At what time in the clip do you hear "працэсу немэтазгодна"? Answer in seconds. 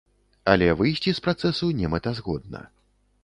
1.27-2.65